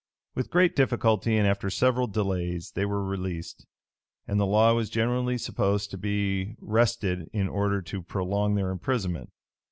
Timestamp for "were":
2.87-3.03